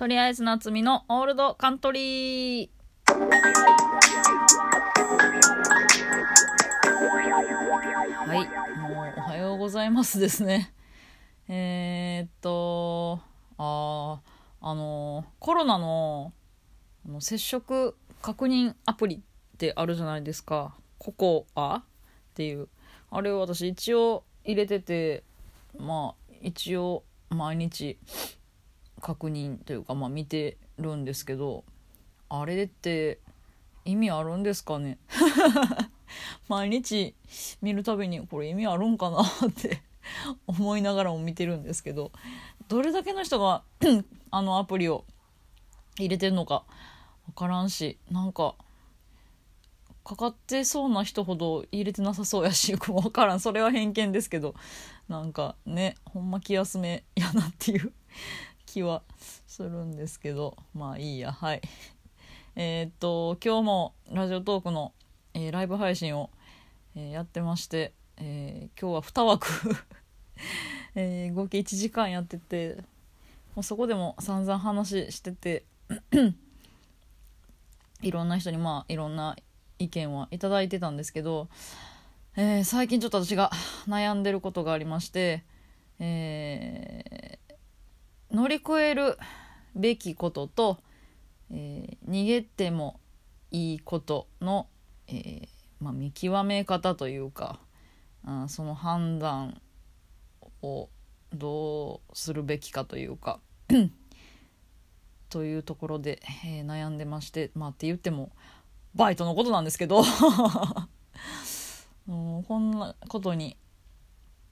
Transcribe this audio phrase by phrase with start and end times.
[0.00, 2.70] とりあえず夏美のオールドカントリー。
[8.26, 10.72] はい、もうおはようございますですね。
[11.48, 13.20] えー、っと、
[13.58, 14.22] あ
[14.62, 16.32] あの、コロナの
[17.04, 19.20] あの接触確認アプリっ
[19.58, 20.74] てあるじゃないですか。
[20.96, 21.84] ココアっ
[22.32, 22.68] ていう。
[23.10, 25.24] あれを私一応入れてて、
[25.78, 27.98] まあ一応毎日
[29.00, 31.64] 確認というかまあ見てるんですけど
[32.28, 33.18] あれって
[33.84, 34.98] 意味あるんですかね？
[36.48, 37.14] 毎日
[37.62, 39.82] 見るたびにこれ意味あるんかなって
[40.46, 42.10] 思いながらも見てるんですけど
[42.68, 43.62] どれだけの人が
[44.30, 45.04] あのアプリを
[45.98, 46.64] 入れてるのか
[47.26, 48.54] 分からんしなんか
[50.04, 53.40] かかってそうな人ほど入れてなさそうやし 分からん。
[53.40, 54.54] それは偏見ですけど
[55.08, 57.92] なんかねほんま気休めやなっていう。
[58.70, 59.02] 気は
[59.48, 61.60] するんですけどまあいいやはい。
[62.54, 64.92] え、っと今日もラジオトークの、
[65.34, 66.30] えー、ライブ配信を、
[66.94, 69.48] えー、やってまして、え今日は2枠。
[70.94, 72.76] え合計1時間やってて
[73.54, 75.64] もうそこでも散々話してて
[78.02, 79.36] いろんな人にまあいろんな
[79.78, 81.48] 意見はいただいてたんですけど、
[82.36, 83.50] え最近ちょっと私が
[83.88, 85.42] 悩んでることがありまして、
[85.98, 87.39] え
[88.30, 89.18] 乗り越える
[89.74, 90.78] べきことと、
[91.50, 93.00] えー、逃げても
[93.50, 94.68] いいことの、
[95.08, 95.48] えー、
[95.80, 97.60] まあ、見極め方というか
[98.24, 99.60] あその判断
[100.62, 100.88] を
[101.32, 103.40] どうするべきかというか
[105.28, 108.30] というところで、えー、悩んでましてまあって言っても
[108.94, 110.02] バイトのことなんですけど
[112.06, 113.56] もうこんなことに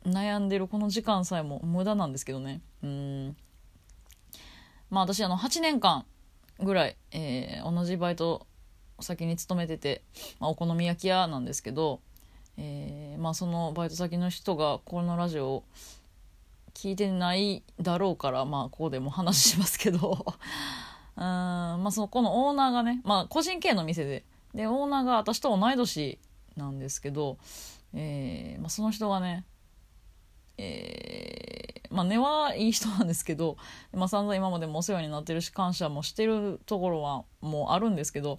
[0.06, 2.62] 悩んでるこの時間さえも無駄なんですけどね。
[2.82, 3.36] うん。
[4.90, 6.04] まあ私あの8年間
[6.60, 8.46] ぐらい、えー、同じバイト
[9.00, 10.02] 先に勤めてて、
[10.40, 12.00] まあ、お好み焼き屋なんですけど、
[12.56, 15.64] えー、まあそのバイト先の人がこのラジオを
[16.74, 20.24] 聞いてないだろうからまあここでも話しますけど
[21.16, 24.24] うんまあそこのオーナーがねまあ個人経営の店で
[24.54, 26.18] でオーナーが私と同い年
[26.56, 27.38] なんですけど、
[27.94, 29.44] えーまあ、その人がね
[30.58, 33.56] えー、まあ根はいい人なんですけど、
[33.92, 38.38] まあ、散々今までもお世話になってるし感謝もしてるところはもうあるんですけど、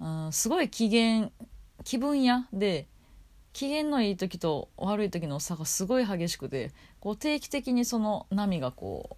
[0.00, 1.30] うん、すごい機嫌
[1.82, 2.86] 気分屋で
[3.52, 9.16] 機嫌のいい時と悪い時の差がすごい激しくてこう定期的にその波がこ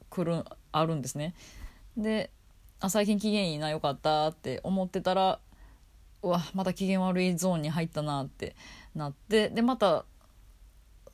[0.00, 1.34] う来るあるんですね。
[1.96, 2.30] で
[2.80, 5.38] あ最近機嫌いいなよかったって思ってたら
[6.22, 8.56] うわまた機嫌悪いゾーンに入ったなって
[8.94, 10.04] なってでまた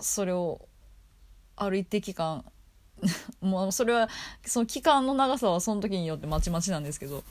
[0.00, 0.68] それを
[1.56, 2.44] ある一定期間
[3.40, 4.08] もうそれは
[4.44, 7.22] その期間の長さはその時によってまちまちなんですけど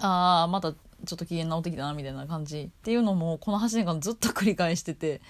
[0.00, 5.20] ああまたちょっと機嫌直ってきたなみたいな感じっていうのもこの8年間ずっと繰り返してて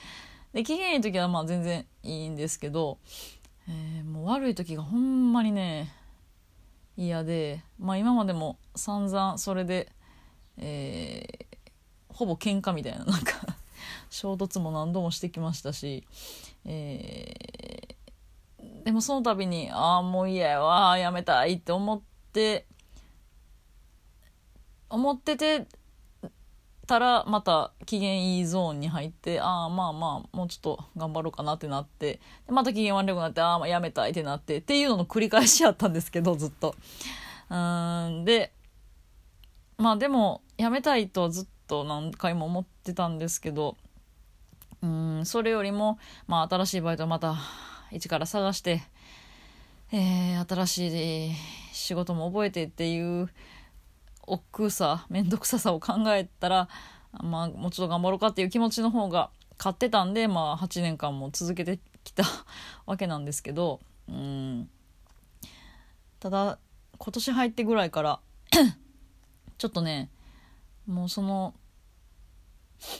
[0.53, 2.98] で機嫌いい時はまあ全然いいんですけど、
[3.69, 5.93] えー、もう悪い時がほんまにね
[6.97, 9.91] 嫌でまあ今までも散々それで、
[10.59, 13.53] えー、ほぼ喧嘩みたいななんか
[14.11, 16.05] 衝突も何度もしてきましたし、
[16.65, 22.00] えー、でもその度にああもう嫌やわやめたいって思っ
[22.33, 22.67] て
[24.91, 25.67] 思ってて
[26.87, 36.75] たらまた機嫌いいゾーンに入ってああまあまあもうちょっと頑張ろうかなってなってまた機嫌悪くなってああやめたいってなってっていうのの繰り返しやったんですけどずっと。
[37.50, 38.53] うんで
[39.77, 43.76] まあでもやめたいとずっと何回も思ってたんですけど
[44.82, 47.36] うんそれよりも、まあ、新しいバイトをまた
[47.91, 48.82] 一から探して、
[49.92, 51.32] えー、新しい
[51.72, 53.30] 仕事も覚えてっていう
[54.26, 56.69] 億劫さ面倒くささを考えたら、
[57.22, 62.25] まあ、もうちょっと頑張ろうかっていう気持ちの方が勝ってたんで、まあ、8年間も続けてきた
[62.86, 64.70] わけなんですけどうん。
[66.20, 66.58] ただ
[66.99, 68.20] 今年入ってぐらいから
[69.58, 70.10] ちょっとね
[70.86, 71.54] もうその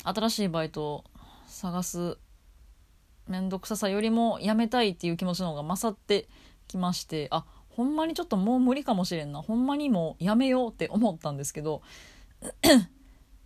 [0.05, 1.05] 新しいバイトを
[1.47, 2.19] 探す
[3.29, 6.29] 面倒くささよりもやめたいっていう気持ちの方が勝って
[6.69, 7.45] きましてあ
[7.77, 9.43] ほんまにちょっともう無理かもしれんな。
[9.43, 11.83] ほんまにもうやめようって思ったんですけど。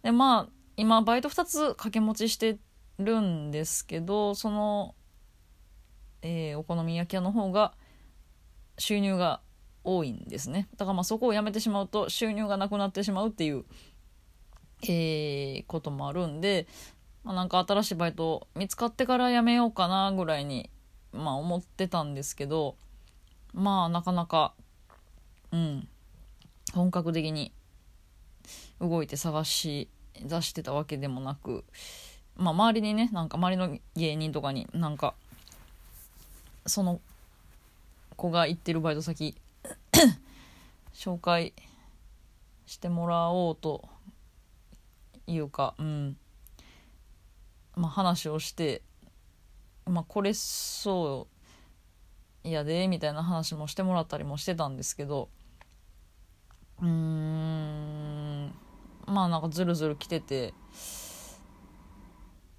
[0.03, 2.59] でまあ今バイト2つ掛け持ちして
[2.99, 4.95] るんですけどその、
[6.23, 7.75] えー、お好み焼き屋の方が
[8.77, 9.41] 収入が
[9.83, 10.69] 多いんですね。
[10.77, 13.65] だからまあそこをやめてしまうと収入がなくなってしまうっていう、
[14.83, 16.67] えー、こともあるんで
[17.29, 20.71] まあ、なんか新しいバイト見つかってから辞めようかなぐらいに、
[21.13, 22.75] まあ、思ってたんですけど
[23.53, 24.55] まあなかなか
[25.53, 25.89] うん
[26.73, 27.53] 本格的に
[28.81, 29.89] 動いて探し
[30.23, 31.65] 出してたわけでもなく
[32.35, 35.13] まあ周りにねなんか周りの芸人とかになんか
[36.65, 36.99] その
[38.17, 39.35] 子が行ってるバイト先
[40.95, 41.53] 紹介
[42.67, 43.87] してもらおうと
[45.29, 46.17] いうかうん。
[47.77, 48.83] まあ話をして
[49.87, 51.29] まあこれそ
[52.45, 55.29] うやでみたいな話もしてもらったりもしてたんですけど
[56.81, 58.55] うーん。
[59.07, 60.55] まあなんかずるずる来てて。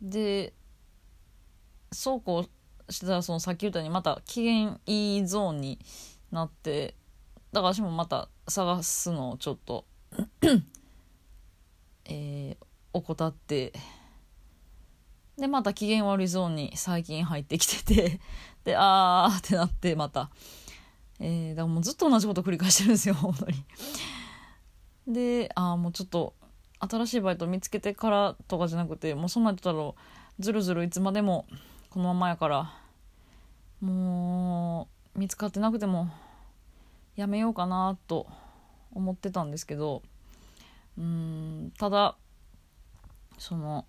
[0.01, 0.53] で
[1.91, 2.45] そうこ
[2.87, 5.79] うしてたらそのさっき言ったようにまた機嫌いいゾーンに
[6.31, 6.95] なって
[7.51, 9.85] だから私もまた探すのをちょっと
[12.09, 13.73] えー、怠って
[15.37, 18.19] でまた機嫌悪いゾーンに最近入ってきてて
[18.65, 20.29] であーってなってまた、
[21.19, 23.63] えー、だからもうずっと同じこと繰り返してるんですよ 本当に。
[25.07, 26.35] でああもうちょっと
[26.79, 29.93] 新しいバイト見つけてからとかじゃなくてもうそんなん言ったら
[30.39, 31.45] ずるずるいつまでも
[31.89, 32.73] このままやから
[33.81, 36.09] もう見つかってなくても
[37.15, 38.27] やめようかなと
[38.93, 40.03] 思ってたんですけど
[40.99, 42.17] うんただ
[43.37, 43.85] その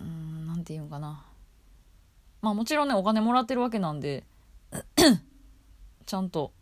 [0.00, 1.24] うんなんて言うんかな。
[2.40, 4.24] まあもちろんねお金もらってるわけなんで
[6.06, 6.52] ちゃんと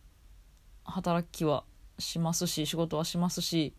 [0.84, 1.64] 働きは
[1.98, 3.74] しますし仕事はしますし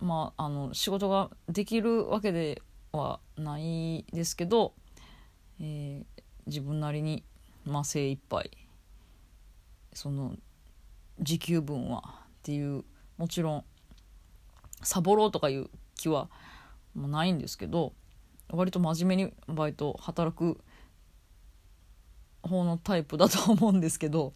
[0.00, 2.62] まああの仕事ができるわけで
[2.92, 4.74] はないですけど、
[5.60, 7.24] えー、自分なりに、
[7.64, 8.50] まあ、精一杯
[9.92, 10.36] その
[11.20, 12.84] 時給分はっていう
[13.18, 13.64] もちろん
[14.82, 16.28] サボろうとかいう気は
[16.94, 17.92] もうないんですけど
[18.50, 20.58] 割と真面目にバイト働く
[22.42, 24.32] 方のタイプだと思うんですけど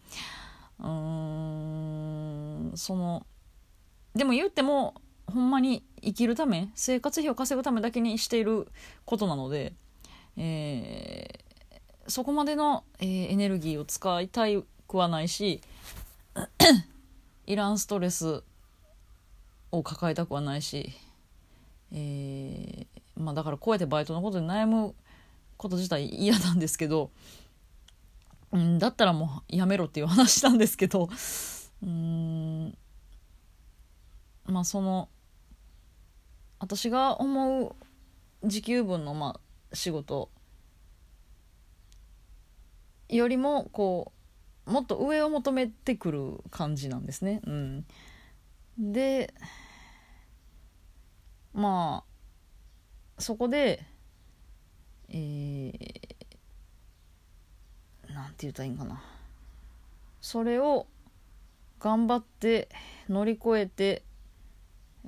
[0.79, 3.25] うーんその
[4.15, 4.95] でも言っても
[5.27, 8.67] ほんまに生きるため生活費を稼ぐためだけにしている
[9.05, 9.73] ことなので、
[10.37, 14.45] えー、そこまでの、えー、エネルギーを使いた
[14.87, 15.61] くはないし
[17.45, 18.43] いらんストレス
[19.71, 20.93] を抱えたくはないし、
[21.91, 24.95] えー、まあ、だからこうやってバイトのことで悩む
[25.57, 27.11] こと自体嫌なんですけど、
[28.51, 31.09] うん、だったらもうやめろっていう話なんですけど
[31.83, 32.77] うん
[34.45, 35.09] まあその
[36.59, 37.75] 私が思う
[38.47, 40.29] 時給分のまあ仕事
[43.09, 44.11] よりもこ
[44.65, 47.39] うもっと上を求めてくる感じなんですね。
[47.45, 47.85] うん、
[48.77, 49.33] で
[51.53, 52.03] ま
[53.17, 53.83] あそこで
[55.09, 55.73] えー、
[58.13, 59.01] なんて言ったらいいんかな。
[60.19, 60.87] それを
[61.79, 62.67] 頑張って
[63.07, 64.03] 乗り越えて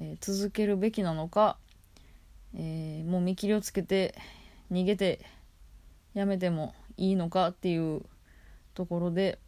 [0.02, 1.58] えー、続けるべきなのか、
[2.56, 4.16] えー、もう見切りをつけて
[4.72, 5.20] 逃げて
[6.14, 8.02] やめてもいいのかっていう
[8.74, 9.40] ところで、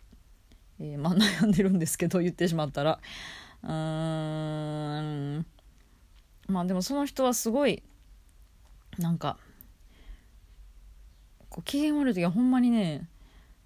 [0.79, 2.99] えー、まあ、悩んでるんですけど言ってしまったら。
[3.63, 5.45] うーん。
[6.47, 7.81] まあでもその人はすごい
[8.99, 9.37] なんか
[11.49, 13.07] こう機嫌悪い時はほんまにね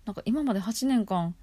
[0.05, 1.35] なんか今まで8年間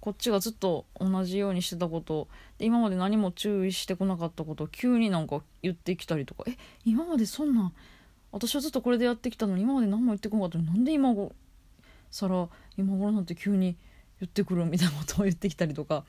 [0.00, 7.72] こっちがずっと同じようにしてたこと今まで何も注意してこなかったことを急になんか言ってきたりとかえ今までそんな
[8.32, 11.32] 私はずっとこれでやってきたのに今まで何も言ってこなかったのになんで今ご
[12.10, 13.76] さら今頃なんて急に
[14.20, 16.04] 言ってくるみたいなことを言ってきたりとか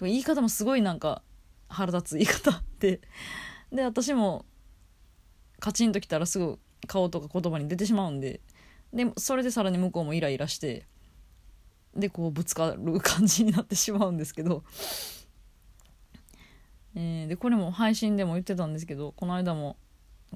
[0.00, 1.22] 言い方もすごいなんか
[1.72, 3.00] 腹立つ言い方って。
[3.72, 4.44] で私も
[5.60, 8.40] カチンときたらすぐ顔とか言葉に出てしまうんで。
[8.92, 10.86] でそれでさらに向こうもイライラして。
[11.96, 14.64] でこうぶつかる感じになってしまうんですけど、
[16.94, 19.76] えー、でこれも配信でも言ってたんですけどこの間も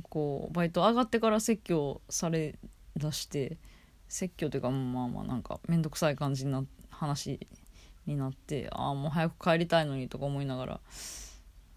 [0.02, 2.58] こうバイト上がってから説教され
[2.96, 3.56] だして
[4.08, 7.40] 説教というかまあまあなんか面倒くさい感じな話
[8.06, 10.80] になってああもう早く帰りたいのにとか思いながら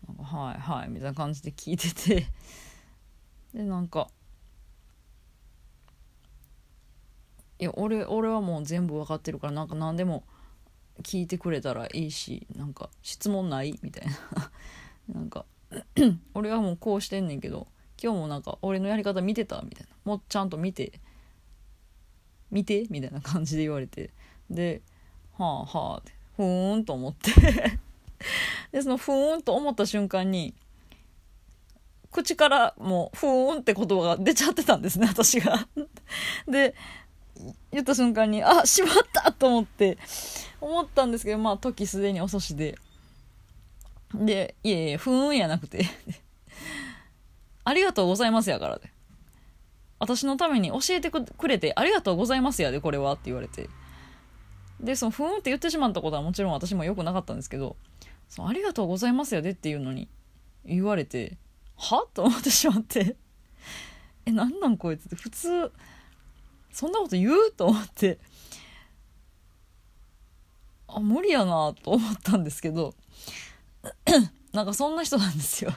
[0.08, 2.27] なんかはいはいみたいな感じで聞いてて。
[3.53, 4.10] でなんか
[7.58, 10.24] いや俺俺はもう全部分かってるからなんか何でも
[11.01, 14.51] 聞いてくれたらいいしなんか質問ないみたいな。
[15.13, 15.46] なんか
[16.34, 17.68] 俺はもうこうしてんねんけど
[18.01, 19.96] 今日もなんか俺のやり方見てたみたいな。
[20.06, 21.00] もうちゃんと見て
[22.51, 24.12] 見てみたいな感じで言われて。
[24.50, 24.82] で
[25.38, 27.79] はあはあってふーんと思って。
[28.72, 30.54] でそのふーんと思った瞬間に
[32.12, 35.68] 口からもうふーんって言葉が出ちゃってたんですね 私が
[36.48, 36.76] で
[37.72, 39.98] 言った瞬間に、あ、しまったと思って、
[40.60, 42.78] 思ったんですけど、まあ、時すでに遅しで。
[44.14, 45.86] で、いえいえ、ふーんやなくて
[47.64, 48.92] ありがとうございますやからで。
[50.00, 53.70] 私のために教えてくれてありがとうございますやで、これはって言われて。
[54.80, 57.76] で、その、ふーんって言ってしまったことはもちろん私も良くなかったんですけど、
[58.30, 60.08] そのありがとうございますやでっていうのに
[60.64, 61.38] 言われて、
[61.76, 62.06] は？
[62.14, 63.18] と思ってしまって。
[64.26, 65.72] え、なんなんこいつって普通、
[66.72, 67.52] そんなこと言う？
[67.52, 68.20] と思って、
[70.88, 72.94] あ、無理やなと思ったんですけど、
[74.54, 75.72] なんかそんな人なんですよ。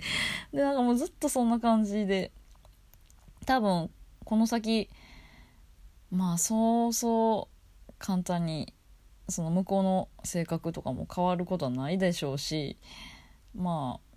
[0.52, 2.32] で、なんかもうずっとそんな感じで、
[3.46, 3.90] 多分、
[4.24, 4.88] この先、
[6.10, 7.48] まあ、そうそ
[7.88, 8.72] う簡単に、
[9.30, 12.76] その向こうの性格とかも変わることはないでしょうし、
[13.54, 14.10] まあ、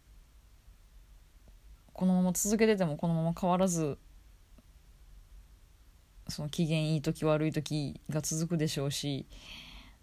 [1.93, 3.98] このまま続けててもこのまま変わらず
[6.27, 9.25] その機嫌いい時悪い時が続くでしょうし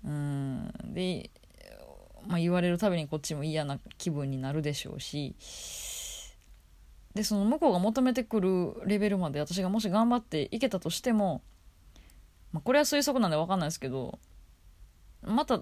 [0.05, 1.31] うんで、
[2.26, 5.35] まあ、言われるたびにこっちも嫌な気分になるでしょうし
[7.14, 11.43] でその向こうが求めてくるレベルまで私がもし頑張っていけたとしても、
[12.52, 14.19] まあ、これは推測なんで分かんないですけど
[15.23, 15.61] また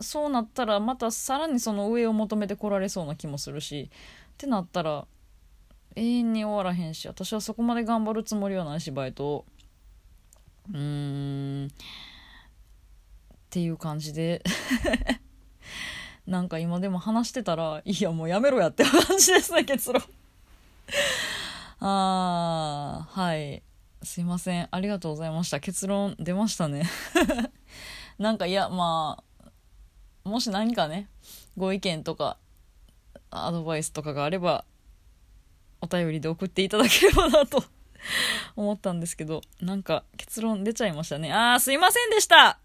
[0.00, 5.06] そうなったらまたさらにその上を求めてこられそうな気もするしってなったら
[5.96, 9.44] 永遠に終わらへんし私はそこまで頑張るつもりはないしバイト
[10.72, 11.68] うーん。
[11.68, 11.70] っ
[13.50, 14.42] ていう感じで。
[16.26, 20.02] なんか今でも話してたらいやもうやめろやって感じですね結論。
[21.80, 23.62] あーはい。
[24.02, 24.68] すいません。
[24.70, 25.58] ありがとうございました。
[25.58, 26.84] 結論出ましたね。
[28.18, 29.50] なんかいやまあ
[30.28, 31.08] もし何かね
[31.56, 32.36] ご意見とか
[33.30, 34.64] アドバイスとかがあれば
[35.80, 37.62] お便りで送っていただければなと
[38.56, 41.32] 思ったんですけど、なんか結論出ちゃいましたね。
[41.32, 42.58] あー、すいませんでした